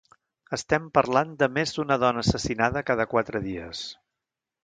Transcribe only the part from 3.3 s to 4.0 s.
dies.